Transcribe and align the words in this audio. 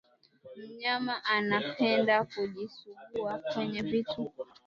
Mnyama 0.57 1.23
anapenda 1.25 2.23
kujisugua 2.25 3.39
kwenye 3.53 3.81
vitu 3.81 4.31